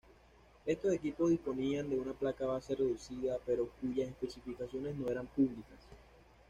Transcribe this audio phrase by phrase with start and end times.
[0.65, 5.79] Estos equipos disponían de una placa base reducida, pero cuyas especificaciones no eran públicas.